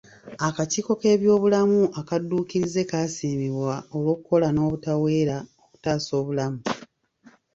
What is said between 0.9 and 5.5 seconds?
k'ebyobulamu akadduukirize kasiimibwa olw'okkola n'obutaweera